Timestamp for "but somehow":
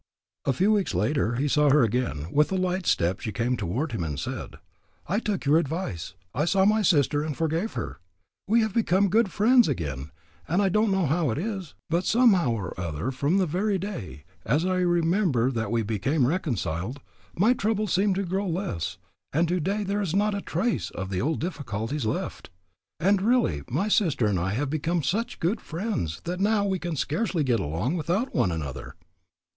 11.87-12.49